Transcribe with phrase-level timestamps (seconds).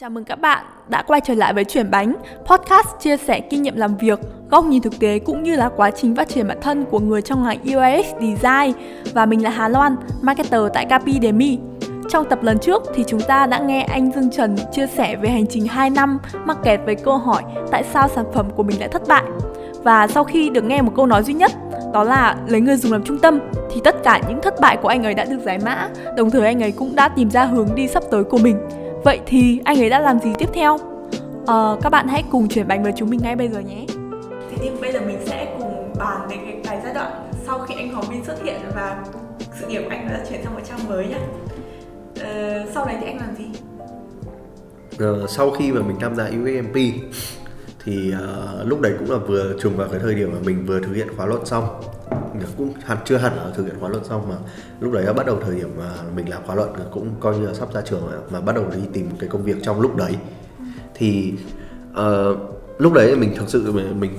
[0.00, 3.62] Chào mừng các bạn đã quay trở lại với Chuyển Bánh, podcast chia sẻ kinh
[3.62, 4.18] nghiệm làm việc,
[4.50, 7.22] góc nhìn thực tế cũng như là quá trình phát triển bản thân của người
[7.22, 8.72] trong ngành UX Design.
[9.14, 11.58] Và mình là Hà Loan, marketer tại Capidemy.
[12.10, 15.28] Trong tập lần trước thì chúng ta đã nghe anh Dương Trần chia sẻ về
[15.28, 18.80] hành trình 2 năm mắc kẹt với câu hỏi tại sao sản phẩm của mình
[18.80, 19.24] lại thất bại.
[19.82, 21.52] Và sau khi được nghe một câu nói duy nhất,
[21.92, 23.38] đó là lấy người dùng làm trung tâm,
[23.74, 26.46] thì tất cả những thất bại của anh ấy đã được giải mã, đồng thời
[26.46, 28.58] anh ấy cũng đã tìm ra hướng đi sắp tới của mình.
[29.08, 30.78] Vậy thì anh ấy đã làm gì tiếp theo?
[31.46, 33.84] Ờ, các bạn hãy cùng chuyển bánh với chúng mình ngay bây giờ nhé.
[34.50, 37.74] Thế thì bây giờ mình sẽ cùng bàn về cái, cái giai đoạn sau khi
[37.74, 39.04] anh Hoàng Minh xuất hiện và
[39.60, 41.18] sự nghiệp của anh đã chuyển sang một trang mới nhá.
[42.20, 43.44] Ờ, sau đấy thì anh làm gì?
[44.98, 46.76] Ờ, sau khi mà mình tham gia UAMP
[47.88, 50.80] thì uh, lúc đấy cũng là vừa trùng vào cái thời điểm mà mình vừa
[50.80, 51.80] thực hiện khóa luận xong.
[52.56, 54.36] Cũng hẳn chưa hẳn là thực hiện khóa luận xong mà
[54.80, 57.46] lúc đấy là bắt đầu thời điểm mà mình làm khóa luận cũng coi như
[57.46, 59.96] là sắp ra trường mà, mà bắt đầu đi tìm cái công việc trong lúc
[59.96, 60.16] đấy.
[60.94, 61.34] Thì
[61.90, 62.38] uh,
[62.78, 64.12] lúc đấy mình thực sự mình, mình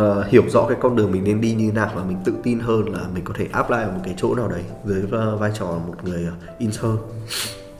[0.00, 2.58] uh, hiểu rõ cái con đường mình nên đi như nào và mình tự tin
[2.60, 5.02] hơn là mình có thể apply ở một cái chỗ nào đấy dưới
[5.38, 6.96] vai trò một người intern.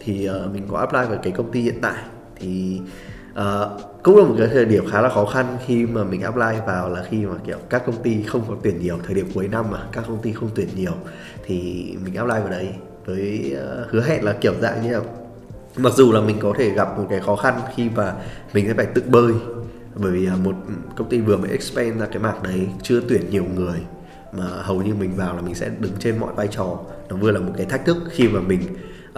[0.00, 2.02] Thì uh, mình có apply vào cái công ty hiện tại.
[2.36, 2.80] Thì
[3.34, 6.60] Ờ, cũng là một cái thời điểm khá là khó khăn khi mà mình apply
[6.66, 9.48] vào là khi mà kiểu các công ty không có tuyển nhiều thời điểm cuối
[9.48, 10.92] năm mà các công ty không tuyển nhiều
[11.46, 12.68] thì mình apply vào đấy
[13.06, 15.00] với uh, hứa hẹn là kiểu dạng như là
[15.76, 18.14] mặc dù là mình có thể gặp một cái khó khăn khi mà
[18.54, 19.32] mình sẽ phải tự bơi
[19.94, 20.54] bởi vì ờ, một
[20.96, 23.78] công ty vừa mới expand ra cái mảng đấy chưa tuyển nhiều người
[24.32, 26.78] mà hầu như mình vào là mình sẽ đứng trên mọi vai trò.
[27.08, 28.60] Nó vừa là một cái thách thức khi mà mình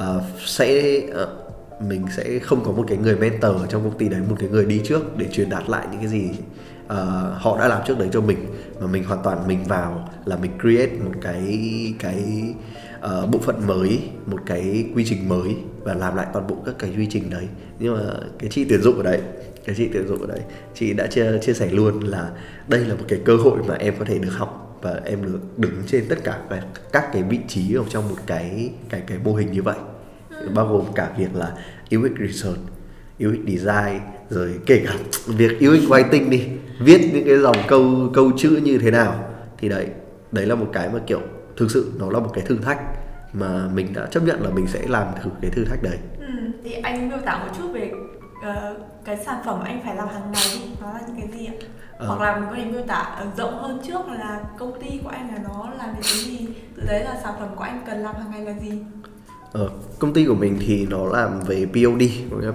[0.01, 1.44] uh, sẽ uh,
[1.81, 4.65] mình sẽ không có một cái người mentor trong công ty đấy một cái người
[4.65, 6.31] đi trước để truyền đạt lại những cái gì
[6.85, 6.91] uh,
[7.33, 8.39] họ đã làm trước đấy cho mình.
[8.81, 12.25] Mà mình hoàn toàn mình vào là mình create một cái cái
[12.99, 16.75] uh, bộ phận mới một cái quy trình mới và làm lại toàn bộ các
[16.79, 17.49] cái quy trình đấy.
[17.79, 18.01] Nhưng mà
[18.39, 19.21] cái chị tuyển dụng ở đấy
[19.65, 20.41] cái chị tuyển dụng ở đấy
[20.75, 22.31] chị đã chia chia sẻ luôn là
[22.69, 25.59] đây là một cái cơ hội mà em có thể được học và em được
[25.59, 29.19] đứng trên tất cả các, các cái vị trí ở trong một cái cái cái
[29.25, 29.77] mô hình như vậy
[30.55, 31.53] bao gồm cả việc là
[31.97, 32.61] UX research,
[33.25, 34.01] UX design
[34.31, 34.95] rồi kể cả
[35.27, 39.25] việc UX writing đi viết những cái dòng câu câu chữ như thế nào
[39.59, 39.87] thì đấy
[40.33, 41.21] đấy là một cái mà kiểu
[41.57, 42.79] thực sự nó là một cái thử thách
[43.33, 45.99] mà mình đã chấp nhận là mình sẽ làm thử cái thử thách đấy.
[46.19, 46.27] Ừ,
[46.65, 47.93] thì anh miêu tả một chút về
[48.39, 51.47] uh, cái sản phẩm anh phải làm hàng ngày đi nó là những cái gì
[51.47, 51.55] ạ?
[51.99, 52.07] À.
[52.07, 55.29] Hoặc là mình có thể miêu tả rộng hơn trước là công ty của anh
[55.29, 58.31] là nó làm cái gì, từ đấy là sản phẩm của anh cần làm hàng
[58.31, 58.83] ngày là gì?
[59.55, 62.03] Ờ, công ty của mình thì nó làm về POD,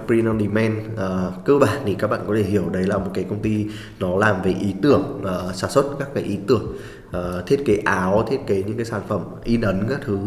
[0.06, 0.72] Print on Demand.
[0.96, 3.66] À, cơ bản thì các bạn có thể hiểu đấy là một cái công ty
[4.00, 6.76] nó làm về ý tưởng, uh, sản xuất các cái ý tưởng,
[7.08, 10.18] uh, thiết kế áo, thiết kế những cái sản phẩm in ấn các thứ.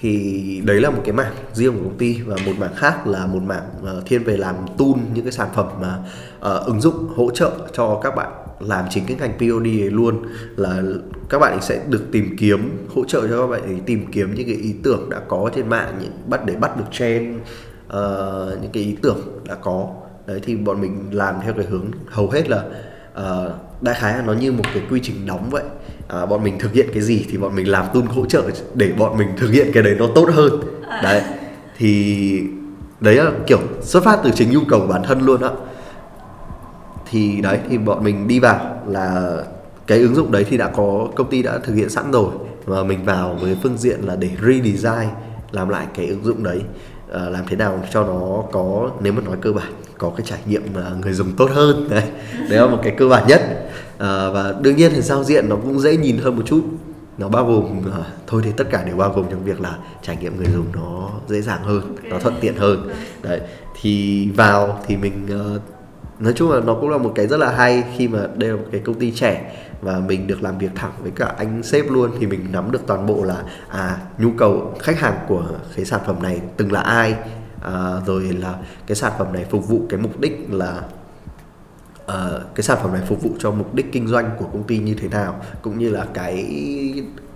[0.00, 3.26] Thì đấy là một cái mảng riêng của công ty và một mảng khác là
[3.26, 5.98] một mảng uh, thiên về làm tool những cái sản phẩm mà
[6.38, 10.22] uh, ứng dụng hỗ trợ cho các bạn làm chính cái ngành POD ấy luôn
[10.56, 10.82] là
[11.28, 14.46] các bạn sẽ được tìm kiếm hỗ trợ cho các bạn ấy tìm kiếm những
[14.46, 18.70] cái ý tưởng đã có trên mạng những bắt để bắt được trend uh, những
[18.72, 19.18] cái ý tưởng
[19.48, 19.88] đã có.
[20.26, 22.64] Đấy thì bọn mình làm theo cái hướng hầu hết là
[23.12, 25.64] uh, đại khái là nó như một cái quy trình đóng vậy.
[26.08, 28.42] À, bọn mình thực hiện cái gì thì bọn mình làm tool hỗ trợ
[28.74, 30.60] để bọn mình thực hiện cái đấy nó tốt hơn.
[31.02, 31.22] Đấy
[31.76, 32.42] thì
[33.00, 35.50] đấy là kiểu xuất phát từ chính nhu cầu bản thân luôn á
[37.12, 39.36] thì đấy thì bọn mình đi vào là
[39.86, 42.30] cái ứng dụng đấy thì đã có công ty đã thực hiện sẵn rồi.
[42.64, 45.08] Và mình vào với phương diện là để redesign
[45.50, 46.62] làm lại cái ứng dụng đấy.
[47.12, 50.38] À, làm thế nào cho nó có nếu mà nói cơ bản có cái trải
[50.46, 50.62] nghiệm
[51.02, 52.04] người dùng tốt hơn đấy.
[52.50, 53.40] Đấy là một cái cơ bản nhất.
[53.98, 56.62] À, và đương nhiên thì giao diện nó cũng dễ nhìn hơn một chút.
[57.18, 60.16] Nó bao gồm à, thôi thì tất cả đều bao gồm trong việc là trải
[60.16, 62.10] nghiệm người dùng nó dễ dàng hơn okay.
[62.10, 62.90] nó thuận tiện hơn.
[63.22, 63.40] Đấy
[63.80, 65.62] thì vào thì mình uh,
[66.22, 68.56] nói chung là nó cũng là một cái rất là hay khi mà đây là
[68.56, 71.90] một cái công ty trẻ và mình được làm việc thẳng với cả anh sếp
[71.90, 72.10] luôn.
[72.20, 75.44] Thì mình nắm được toàn bộ là à nhu cầu khách hàng của
[75.76, 77.14] cái sản phẩm này từng là ai
[77.62, 78.54] à, rồi là
[78.86, 80.82] cái sản phẩm này phục vụ cái mục đích là
[82.04, 84.78] uh, cái sản phẩm này phục vụ cho mục đích kinh doanh của công ty
[84.78, 86.46] như thế nào cũng như là cái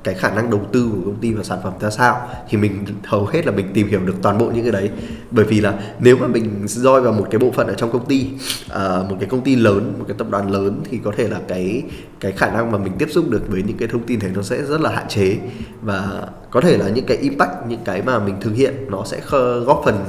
[0.07, 2.85] cái khả năng đầu tư của công ty và sản phẩm ra sao thì mình
[3.05, 4.91] hầu hết là mình tìm hiểu được toàn bộ những cái đấy.
[5.31, 8.07] Bởi vì là nếu mà mình roi vào một cái bộ phận ở trong công
[8.07, 8.29] ty
[8.67, 11.41] uh, một cái công ty lớn một cái tập đoàn lớn thì có thể là
[11.49, 11.83] cái
[12.21, 14.43] cái khả năng mà mình tiếp xúc được với những cái thông tin này nó
[14.43, 15.37] sẽ rất là hạn chế.
[15.83, 19.21] Và có thể là những cái impact những cái mà mình thực hiện nó sẽ
[19.67, 20.05] góp phần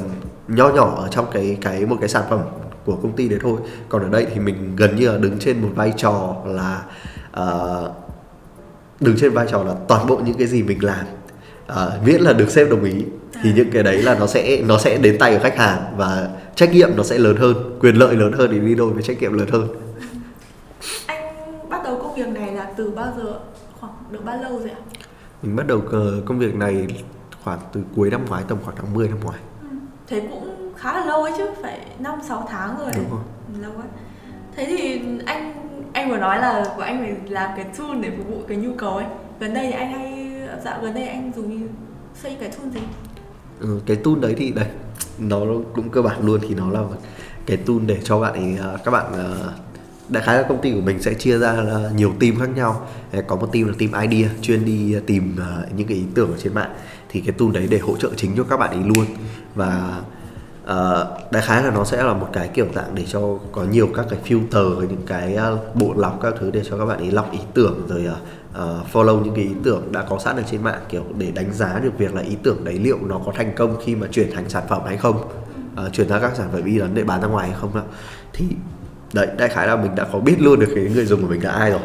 [0.47, 2.39] nho nhỏ ở trong cái cái một cái sản phẩm
[2.85, 3.57] của công ty đấy thôi.
[3.89, 6.83] Còn ở đây thì mình gần như là đứng trên một vai trò là
[7.41, 8.06] uh,
[8.99, 11.05] đứng trên vai trò là toàn bộ những cái gì mình làm.
[11.71, 13.05] Uh, miễn là được sếp đồng ý
[13.43, 16.29] thì những cái đấy là nó sẽ nó sẽ đến tay của khách hàng và
[16.55, 19.21] trách nhiệm nó sẽ lớn hơn quyền lợi lớn hơn thì đi đôi với trách
[19.21, 19.67] nhiệm lớn hơn.
[21.05, 21.33] Anh
[21.69, 23.39] bắt đầu công việc này là từ bao giờ
[23.79, 24.81] khoảng được bao lâu rồi ạ?
[25.43, 25.81] Mình bắt đầu
[26.25, 26.87] công việc này
[27.43, 29.39] khoảng từ cuối năm ngoái tầm khoảng tháng 10 năm ngoái.
[29.61, 29.67] Ừ.
[30.07, 32.91] thế cũng khá là lâu ấy chứ phải năm sáu tháng rồi.
[32.95, 33.21] Đúng rồi.
[33.61, 33.87] Lâu ấy
[34.55, 35.53] thế thì anh
[35.97, 38.73] anh vừa nói là của anh phải làm cái tool để phục vụ cái nhu
[38.77, 39.05] cầu ấy.
[39.39, 40.31] Gần đây thì anh hay
[40.65, 41.67] dạo gần đây anh dùng
[42.21, 42.79] xây cái tool gì?
[43.59, 44.65] Ừ, cái tool đấy thì đây
[45.19, 45.39] nó
[45.73, 46.79] cũng cơ bản luôn thì nó là
[47.45, 49.25] cái tool để cho bạn ấy à, các bạn à,
[50.09, 52.87] đại khái là công ty của mình sẽ chia ra là nhiều team khác nhau.
[53.27, 56.37] Có một team là team idea chuyên đi tìm à, những cái ý tưởng ở
[56.43, 56.73] trên mạng.
[57.09, 59.05] Thì cái tool đấy để hỗ trợ chính cho các bạn ấy luôn.
[59.55, 60.01] Và
[60.67, 63.89] uh, đại khái là nó sẽ là một cái kiểu dạng để cho có nhiều
[63.95, 67.11] các cái filter những cái ờ, bộ lọc các thứ để cho các bạn ấy
[67.11, 70.63] lọc ý tưởng rồi uh, follow những cái ý tưởng đã có sẵn ở trên
[70.63, 73.53] mạng kiểu để đánh giá được việc là ý tưởng đấy liệu nó có thành
[73.55, 75.17] công khi mà chuyển thành sản phẩm hay không
[75.85, 77.81] uh, chuyển ra các sản phẩm y để bán ra ngoài hay không đó.
[78.33, 78.45] thì
[79.13, 81.43] đấy đại khái là mình đã có biết luôn được cái người dùng của mình
[81.43, 81.81] là ai rồi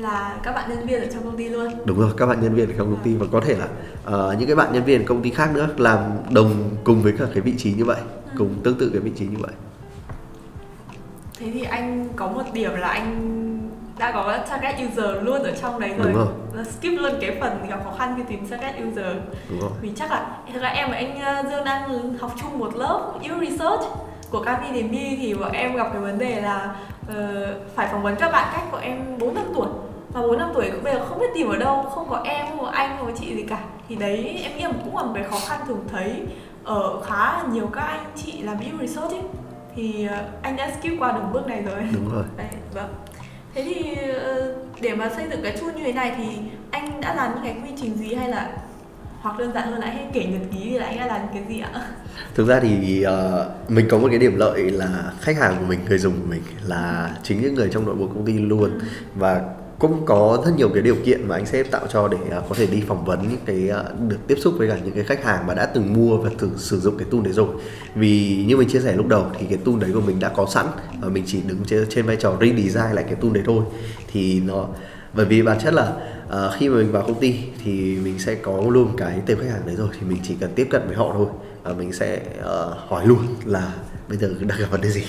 [0.00, 2.54] là các bạn nhân viên ở trong công ty luôn đúng rồi các bạn nhân
[2.54, 5.02] viên ở trong công ty và có thể là uh, những cái bạn nhân viên
[5.02, 6.00] ở công ty khác nữa làm
[6.30, 8.32] đồng cùng với cả cái vị trí như vậy ừ.
[8.38, 9.52] cùng tương tự cái vị trí như vậy
[11.38, 13.36] thế thì anh có một điểm là anh
[13.98, 16.64] đã có target user luôn ở trong đấy rồi, Đúng rồi.
[16.64, 19.16] skip luôn cái phần gặp khó khăn khi tìm target user
[19.50, 19.70] Đúng rồi.
[19.80, 23.12] vì chắc là thực ra em và anh ờ, Dương đang học chung một lớp
[23.22, 23.82] yêu research
[24.30, 27.16] của Capidemy thì bọn em gặp cái vấn đề là uh,
[27.74, 29.66] phải phỏng vấn các bạn cách của em 4 năm tuổi
[30.12, 32.58] và 4 năm tuổi bây giờ không biết tìm ở đâu không có em không
[32.60, 33.64] có anh không có chị gì cả.
[33.88, 36.22] Thì đấy em nghĩ là cũng là một cái khó khăn thường thấy
[36.64, 39.22] ở khá là nhiều các anh chị làm yêu research ấy.
[39.76, 41.82] Thì uh, anh đã skip qua được bước này rồi.
[41.94, 42.24] Đúng rồi.
[42.36, 42.94] Đấy, vâng.
[43.54, 46.38] Thế thì ờ, để mà xây dựng cái tool như thế này thì
[46.70, 48.50] anh đã làm những cái quy trình gì hay là
[49.20, 51.42] hoặc đơn giản hơn là hay kể nhật ký thì là anh đã làm cái
[51.48, 51.70] gì ạ?
[52.34, 55.80] Thực ra thì uh, mình có một cái điểm lợi là khách hàng của mình
[55.88, 58.78] người dùng của mình là chính những người trong nội bộ công ty luôn.
[59.14, 59.42] Và
[59.80, 62.54] cũng có rất nhiều cái điều kiện mà anh sếp tạo cho để uh, có
[62.54, 65.24] thể đi phỏng vấn những cái uh, được tiếp xúc với cả những cái khách
[65.24, 67.48] hàng mà đã từng mua và từng sử dụng cái tool đấy rồi.
[67.94, 70.46] Vì như mình chia sẻ lúc đầu thì cái tool đấy của mình đã có
[70.46, 70.66] sẵn
[71.00, 73.62] và mình chỉ đứng trên, trên vai trò redesign lại cái tool đấy thôi.
[74.12, 74.66] Thì nó
[75.14, 75.92] bởi vì bản chất là
[76.26, 77.34] uh, khi mà mình vào công ty
[77.64, 80.50] thì mình sẽ có luôn cái tên khách hàng đấy rồi thì mình chỉ cần
[80.54, 81.26] tiếp cận với họ thôi
[81.62, 82.44] và mình sẽ uh,
[82.88, 83.72] hỏi luôn là
[84.08, 85.04] bây giờ đang gặp vấn đề gì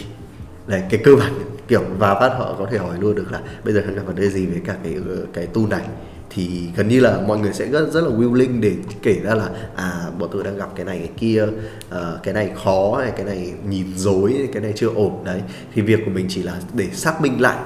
[0.68, 1.34] đấy cái cơ bản
[1.68, 4.16] kiểu và phát họ có thể hỏi luôn được là bây giờ đang gặp vấn
[4.16, 5.88] đề gì với cả cái ờ, cái tool này.
[6.30, 9.50] Thì gần như là mọi người sẽ rất rất là willing để kể ra là
[9.76, 13.26] à bọn tôi đang gặp cái này cái kia uh, cái này khó này cái
[13.26, 15.24] này nhìn dối cái này chưa ổn.
[15.26, 15.42] Đấy
[15.74, 17.58] thì việc của mình chỉ là để xác minh lại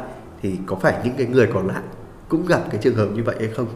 [0.42, 1.82] thì có phải những cái người còn lại
[2.30, 3.68] cũng gặp cái trường hợp như vậy hay không?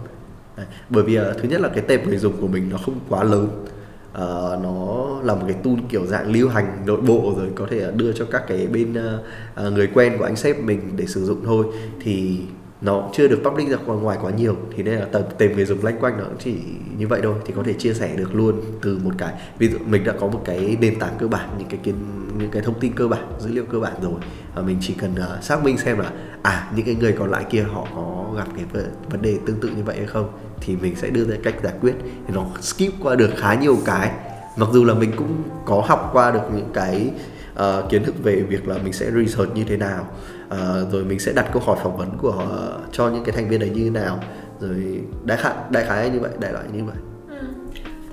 [0.57, 0.65] Đấy.
[0.89, 3.23] bởi vì uh, thứ nhất là cái tệp người dùng của mình nó không quá
[3.23, 3.65] lớn
[4.11, 7.91] uh, nó là một cái tool kiểu dạng lưu hành nội bộ rồi có thể
[7.95, 11.41] đưa cho các cái bên uh, người quen của anh sếp mình để sử dụng
[11.45, 11.65] thôi.
[12.01, 12.39] Thì
[12.81, 14.55] nó chưa được public ra ngoài quá nhiều.
[14.75, 16.55] Thì nên là tầm tìm người dùng lanh quanh nó chỉ
[16.97, 19.33] như vậy thôi thì có thể chia sẻ được luôn từ một cái.
[19.57, 21.95] Ví dụ mình đã có một cái nền tảng cơ bản những cái kiến
[22.39, 24.19] những cái thông tin cơ bản dữ liệu cơ bản rồi
[24.55, 26.11] và mình chỉ cần uh, xác minh xem là
[26.41, 29.69] à những cái người còn lại kia họ có gặp cái vấn đề tương tự
[29.69, 30.29] như vậy hay không
[30.61, 31.93] thì mình sẽ đưa ra cách giải quyết.
[32.27, 34.11] Thì nó skip qua được khá nhiều cái.
[34.57, 37.11] Mặc dù là mình cũng có học qua được những cái
[37.59, 40.07] uh, kiến thức về việc là mình sẽ research như thế nào
[40.47, 43.49] uh, rồi mình sẽ đặt câu hỏi phỏng vấn của uh, cho những cái thành
[43.49, 44.19] viên đấy như thế nào
[44.59, 46.95] rồi đại khái đại khái như vậy đại loại như vậy
[47.29, 47.47] ừ.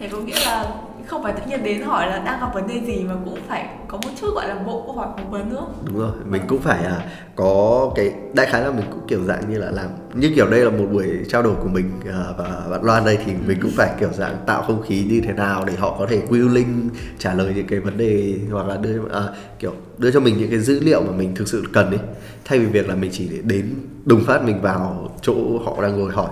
[0.01, 0.73] thế có nghĩa là
[1.07, 3.69] không phải tự nhiên đến hỏi là đang gặp vấn đề gì mà cũng phải
[3.89, 5.67] có một chút gọi là bộ câu hỏi phỏng vấn nữa.
[5.85, 7.05] Đúng rồi mình cũng phải à,
[7.37, 10.61] có cái đại khái là mình cũng kiểu dạng như là làm như kiểu đây
[10.61, 13.71] là một buổi trao đổi của mình à, và bạn Loan đây thì mình cũng
[13.77, 17.35] phải kiểu dạng tạo không khí như thế nào để họ có thể willing trả
[17.35, 19.23] lời những cái vấn đề hoặc là đưa à,
[19.59, 22.01] kiểu đưa cho mình những cái dữ liệu mà mình thực sự cần ấy.
[22.45, 25.35] Thay vì việc là mình chỉ để đến đùng phát mình vào chỗ
[25.65, 26.31] họ đang ngồi hỏi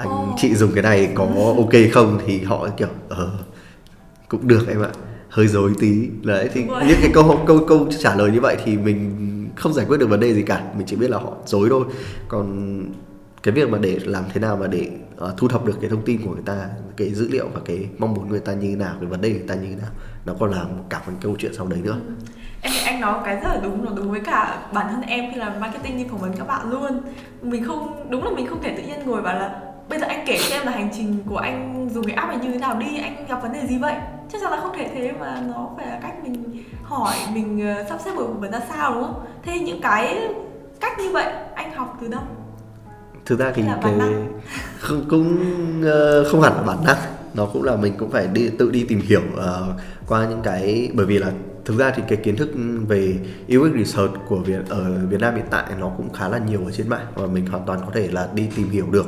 [0.00, 0.38] anh oh.
[0.38, 1.26] chị dùng cái này có
[1.56, 2.18] ok không?
[2.26, 3.30] thì họ kiểu ờ uh,
[4.30, 4.90] cũng được em ạ.
[5.28, 6.08] Hơi dối tí.
[6.22, 9.16] Đấy thì những cái câu câu câu trả lời như vậy thì mình
[9.56, 10.62] không giải quyết được vấn đề gì cả.
[10.76, 11.84] Mình chỉ biết là họ dối thôi.
[12.28, 12.84] Còn
[13.42, 14.90] cái việc mà để làm thế nào mà để
[15.24, 17.88] uh, thu thập được cái thông tin của người ta cái dữ liệu và cái
[17.98, 19.90] mong muốn người ta như thế nào cái vấn đề người ta như thế nào
[20.26, 21.96] nó còn là một cả một câu chuyện sau đấy nữa.
[22.06, 22.14] Ừ.
[22.60, 25.32] em thấy anh nói cái rất là đúng nó đúng với cả bản thân em
[25.32, 27.00] khi làm marketing như phỏng vấn các bạn luôn
[27.42, 30.24] mình không đúng là mình không thể tự nhiên ngồi bảo là bây giờ anh
[30.26, 32.76] kể cho em là hành trình của anh dùng cái app này như thế nào
[32.76, 33.94] đi anh gặp vấn đề gì vậy
[34.32, 37.88] chắc chắn là không thể thế mà nó phải là cách mình hỏi mình uh,
[37.88, 39.24] sắp xếp buổi phỏng vấn ra sao đúng không?
[39.42, 40.28] Thế những cái
[40.80, 42.22] cách như vậy anh học từ đâu?
[43.26, 43.94] Thực ra thì cái
[44.78, 45.38] không cũng
[45.80, 46.98] uh, không hẳn là bản năng.
[47.34, 50.90] Nó cũng là mình cũng phải đi tự đi tìm hiểu uh, qua những cái
[50.94, 51.32] bởi vì là
[51.64, 52.48] thực ra thì cái kiến thức
[52.88, 53.16] về
[53.56, 56.72] UX research của Việt ở Việt Nam hiện tại nó cũng khá là nhiều ở
[56.72, 59.06] trên mạng và mình hoàn toàn có thể là đi tìm hiểu được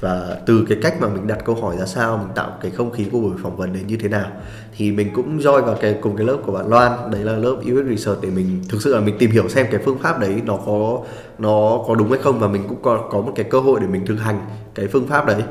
[0.00, 2.90] và từ cái cách mà mình đặt câu hỏi ra sao mình tạo cái không
[2.90, 4.30] khí của buổi phỏng vấn đến như thế nào
[4.76, 6.92] thì mình cũng join vào cái cùng cái lớp của bạn Loan.
[7.12, 9.80] Đấy là lớp UX research để mình thực sự là mình tìm hiểu xem cái
[9.84, 11.00] phương pháp đấy nó có
[11.38, 12.38] nó có đúng hay không.
[12.38, 14.40] Và mình cũng có có một cái cơ hội để mình thực hành
[14.74, 15.42] cái phương pháp đấy.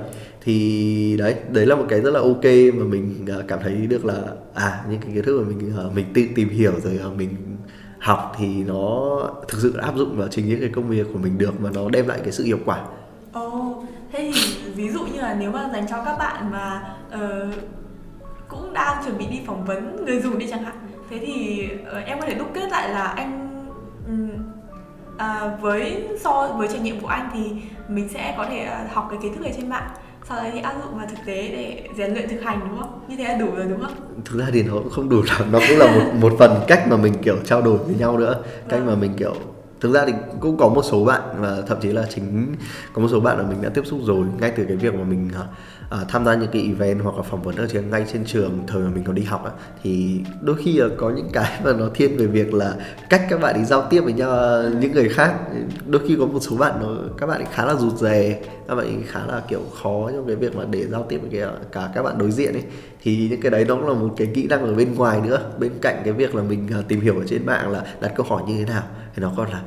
[0.44, 4.06] Thì đấy đấy là một cái rất là ok mà mình à, cảm thấy được
[4.06, 4.22] là
[4.54, 7.30] à những cái kiến thức mà mình à, mình tự tìm hiểu rồi à, mình
[8.00, 11.38] học thì nó thực sự áp dụng vào chính những cái công việc của mình
[11.38, 12.82] được và nó đem lại cái sự hiệu quả.
[13.40, 13.84] Oh,
[14.20, 17.54] thế thì ví dụ như là nếu mà dành cho các bạn mà uh,
[18.48, 20.76] cũng đang chuẩn bị đi phỏng vấn người dùng đi chẳng hạn,
[21.10, 23.50] thế thì uh, em có thể đúc kết lại là anh
[24.08, 24.30] um,
[25.18, 27.52] à, với so với trải nghiệm của anh thì
[27.88, 29.90] mình sẽ có thể học cái kiến thức này trên mạng
[30.30, 33.00] sau đấy thì áp dụng vào thực tế để rèn luyện thực hành đúng không
[33.08, 33.94] như thế là đủ rồi đúng không
[34.26, 36.88] thực ra thì nó cũng không đủ lắm nó cũng là một một phần cách
[36.90, 39.00] mà mình kiểu trao đổi với nhau nữa cách mà vâng.
[39.00, 39.36] mình kiểu
[39.82, 42.56] thực ra thì cũng có một số bạn và thậm chí là chính
[42.94, 45.04] có một số bạn mà mình đã tiếp xúc rồi ngay từ cái việc mà
[45.04, 45.44] mình à,
[45.96, 48.60] uh, tham gia những cái event hoặc là phỏng vấn ở trên ngay trên trường
[48.68, 49.52] thời mà mình còn đi học á,
[49.84, 52.76] thì đôi khi là có những cái mà nó thiên về việc là
[53.10, 55.34] cách các bạn đi giao tiếp với nhau những người khác.
[55.86, 58.86] Đôi khi có một số bạn nó các bạn khá là rụt rè các bạn
[58.86, 61.92] ấy khá là kiểu khó trong cái việc mà để giao tiếp với cái, cả
[61.96, 62.64] các bạn đối diện ấy.
[63.02, 65.40] Thì những cái đấy nó cũng là một cái kỹ năng ở bên ngoài nữa.
[65.60, 68.26] Bên cạnh cái việc là mình à, tìm hiểu ở trên mạng là đặt câu
[68.30, 68.84] hỏi như thế nào
[69.16, 69.62] thì nó còn là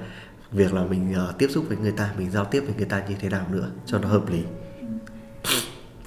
[0.53, 3.03] việc là mình uh, tiếp xúc với người ta mình giao tiếp với người ta
[3.09, 4.43] như thế nào nữa cho nó hợp lý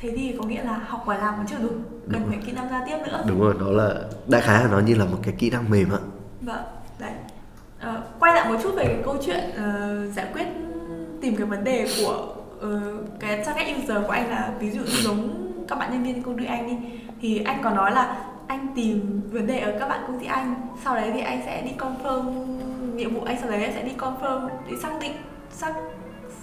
[0.05, 1.69] thế thì có nghĩa là học và làm vẫn chưa đủ
[2.11, 3.23] cần phải kỹ năng giao tiếp nữa.
[3.27, 3.93] Đúng rồi nó là
[4.27, 5.99] đại khái là nó như là một cái kỹ năng mềm ạ.
[6.41, 6.63] Vâng
[6.99, 7.11] đấy.
[7.79, 10.45] À, quay lại một chút về cái câu chuyện uh, giải quyết
[11.21, 15.51] tìm cái vấn đề của uh, cái target user của anh là ví dụ giống
[15.67, 16.87] các bạn nhân viên công ty anh đi.
[17.21, 20.55] Thì anh có nói là anh tìm vấn đề ở các bạn công ty anh
[20.83, 22.31] sau đấy thì anh sẽ đi confirm
[22.95, 25.13] nhiệm vụ anh sau đấy anh sẽ đi confirm đi xác định
[25.51, 25.73] xác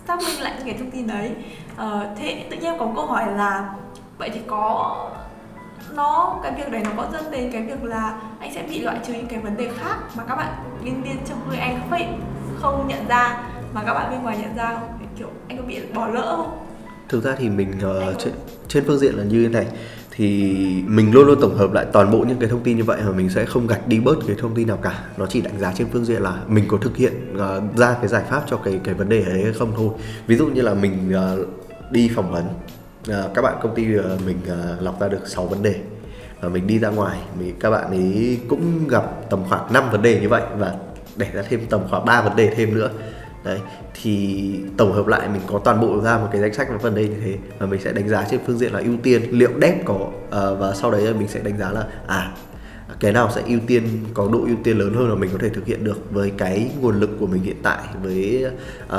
[0.07, 1.31] xác minh lại những cái thông tin đấy.
[1.77, 3.75] Ờ, thế tự nhiên có câu hỏi là
[4.19, 4.97] vậy thì có
[5.95, 8.99] nó cái việc đấy nó có dẫn đến cái việc là anh sẽ bị loại
[9.07, 12.01] trừ những cái vấn đề khác mà các bạn nhân viên trong người anh không
[12.61, 13.43] không nhận ra
[13.75, 14.99] mà các bạn bên ngoài nhận ra không?
[15.19, 16.67] Kiểu anh có bị bỏ lỡ không?
[17.09, 18.33] Thực ra thì mình uh, trên,
[18.69, 19.67] trên phương diện là như thế này
[20.17, 20.55] thì
[20.87, 23.13] mình luôn luôn tổng hợp lại toàn bộ những cái thông tin như vậy mà
[23.13, 25.05] mình sẽ không gạch đi bớt cái thông tin nào cả.
[25.17, 28.09] Nó chỉ đánh giá trên phương diện là mình có thực hiện uh, ra cái
[28.09, 29.89] giải pháp cho cái cái vấn đề đấy hay không thôi.
[30.27, 31.49] Ví dụ như là mình uh,
[31.91, 35.47] đi phỏng vấn uh, các bạn công ty uh, mình uh, lọc ra được 6
[35.47, 35.75] vấn đề
[36.41, 40.03] và mình đi ra ngoài thì các bạn ấy cũng gặp tầm khoảng 5 vấn
[40.03, 40.75] đề như vậy và
[41.17, 42.91] để ra thêm tầm khoảng 3 vấn đề thêm nữa
[43.45, 43.61] đấy
[44.03, 47.09] thì tổng hợp lại mình có toàn bộ ra một cái danh sách phần đây
[47.09, 49.85] như thế và mình sẽ đánh giá trên phương diện là ưu tiên liệu đép
[49.85, 52.33] có uh, và sau đấy mình sẽ đánh giá là à
[53.01, 53.83] cái nào sẽ ưu tiên
[54.15, 56.71] có độ ưu tiên lớn hơn là mình có thể thực hiện được với cái
[56.81, 58.45] nguồn lực của mình hiện tại với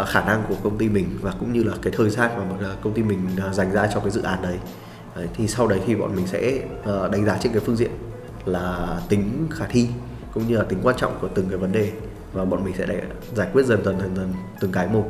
[0.01, 2.71] uh, khả năng của công ty mình và cũng như là cái thời gian mà
[2.71, 3.19] uh, công ty mình
[3.49, 4.57] uh, dành ra cho cái dự án đấy.
[5.15, 7.91] đấy thì sau đấy thì bọn mình sẽ uh, đánh giá trên cái phương diện
[8.45, 9.87] là tính khả thi
[10.33, 11.91] cũng như là tính quan trọng của từng cái vấn đề
[12.33, 13.01] và bọn mình sẽ để
[13.35, 15.05] giải quyết dần dần dần dần từng cái một.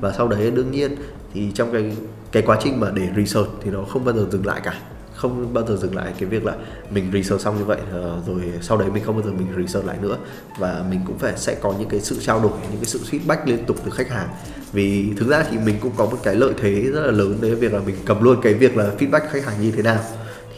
[0.00, 0.96] Và sau đấy đương nhiên
[1.34, 1.96] thì trong cái
[2.32, 4.74] cái quá trình mà để research thì nó không bao giờ dừng lại cả.
[5.14, 6.54] Không bao giờ dừng lại cái việc là
[6.90, 9.86] mình research xong như vậy ờ, rồi sau đấy mình không bao giờ mình research
[9.86, 10.16] lại nữa.
[10.58, 13.36] Và mình cũng phải, sẽ có những cái sự trao đổi, những cái sự feedback
[13.44, 14.28] liên tục từ khách hàng.
[14.72, 17.54] Vì thực ra thì mình cũng có một cái lợi thế rất là lớn đấy,
[17.54, 20.00] việc là mình cầm luôn cái việc là feedback khách hàng như thế nào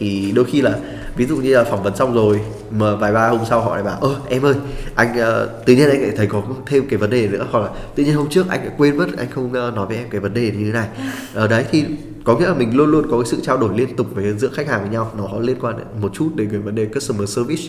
[0.00, 0.78] thì đôi khi là
[1.16, 2.40] ví dụ như là phỏng vấn xong rồi
[2.70, 4.54] mà vài ba hôm sau họ lại bảo ơ em ơi
[4.94, 7.46] anh uh, tự nhiên anh lại thấy có thêm cái vấn đề nữa.
[7.50, 9.96] Hoặc là tự nhiên hôm trước anh lại quên mất anh không uh, nói với
[9.96, 10.88] em cái vấn đề như thế này.
[11.34, 11.84] Ở uh, đấy thì
[12.24, 14.48] có nghĩa là mình luôn luôn có cái sự trao đổi liên tục với giữa
[14.48, 15.12] khách hàng với nhau.
[15.18, 17.62] Nó liên quan một chút đến cái vấn đề customer service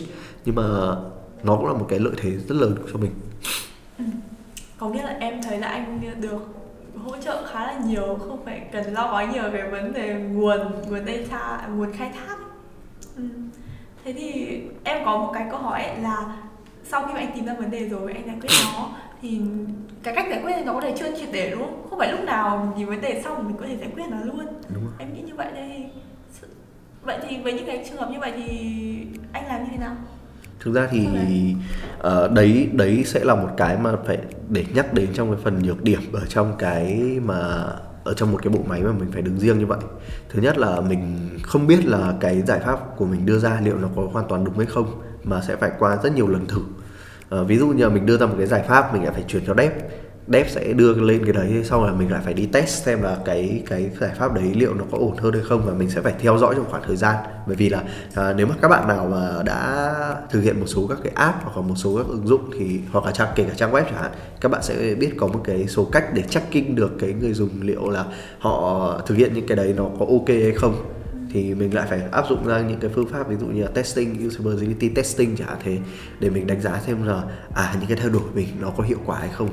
[0.44, 0.62] nhưng mà
[1.42, 3.10] nó cũng là một cái lợi thế rất lớn cho mình.
[3.98, 4.04] Ừ.
[4.78, 6.61] có nghĩa là em thấy là anh được
[7.04, 10.60] hỗ trợ khá là nhiều không phải cần lo quá nhiều về vấn đề nguồn
[10.88, 12.36] nguồn data nguồn khai thác.
[13.16, 13.22] Ừ.
[14.04, 16.36] thế thì em có một cái câu hỏi là
[16.84, 18.88] sau khi mà anh tìm ra vấn đề rồi anh giải quyết nó
[19.22, 19.40] thì
[20.02, 21.86] cái cách giải quyết nó có thể chưa triệt để đúng không?
[21.90, 24.46] Không phải lúc nào nhìn vấn đề xong mình có thể giải quyết nó luôn.
[24.74, 24.92] Đúng rồi.
[24.98, 25.90] em nghĩ như vậy đây.
[27.02, 28.46] Vậy thì với những cái trường hợp như vậy thì
[29.32, 29.96] anh làm như thế nào
[30.64, 31.06] thực ra thì
[31.98, 35.62] uh, đấy đấy sẽ là một cái mà phải để nhắc đến trong cái phần
[35.62, 37.64] nhược điểm ở trong cái mà
[38.04, 39.78] ở trong một cái bộ máy mà mình phải đứng riêng như vậy.
[40.28, 43.78] Thứ nhất là mình không biết là cái giải pháp của mình đưa ra liệu
[43.78, 46.60] nó có hoàn toàn đúng hay không mà sẽ phải qua rất nhiều lần thử.
[47.40, 49.24] Uh, ví dụ như là mình đưa ra một cái giải pháp mình lại phải
[49.28, 49.72] chuyển cho dev
[50.28, 53.16] dev sẽ đưa lên cái đấy sau là mình lại phải đi test xem là
[53.24, 56.00] cái cái giải pháp đấy liệu nó có ổn hơn hay không và mình sẽ
[56.00, 57.16] phải theo dõi trong khoảng thời gian.
[57.46, 57.82] Bởi vì là
[58.14, 59.94] à, nếu mà các bạn nào mà đã
[60.30, 62.80] thực hiện một số các cái app hoặc là một số các ứng dụng thì
[62.90, 64.10] hoặc là trang kể cả trang web chẳng hạn
[64.40, 67.50] các bạn sẽ biết có một cái số cách để tracking được cái người dùng
[67.60, 68.04] liệu là
[68.38, 70.74] họ thực hiện những cái đấy nó có ok hay không.
[71.32, 73.68] Thì mình lại phải áp dụng ra những cái phương pháp ví dụ như là
[73.68, 75.78] testing usability testing chẳng hạn thế
[76.20, 77.22] để mình đánh giá xem là
[77.54, 79.48] à những cái thay đổi mình nó có hiệu quả hay không